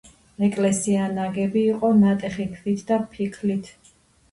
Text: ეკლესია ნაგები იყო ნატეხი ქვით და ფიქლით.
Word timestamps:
ეკლესია 0.45 1.09
ნაგები 1.17 1.67
იყო 1.75 1.93
ნატეხი 1.99 2.49
ქვით 2.57 2.83
და 2.91 3.01
ფიქლით. 3.15 3.73